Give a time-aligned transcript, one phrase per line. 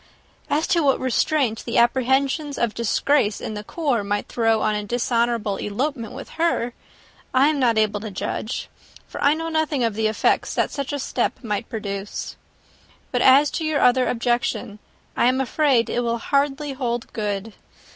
[0.49, 4.83] As to what restraint the apprehensions of disgrace in the corps might throw on a
[4.83, 6.73] dishonourable elopement with her,
[7.35, 8.67] I am not able to judge;
[9.07, 12.35] for I know nothing of the effects that such a step might produce.
[13.11, 14.79] But as to your other objection,
[15.15, 17.53] I am afraid it will hardly hold good.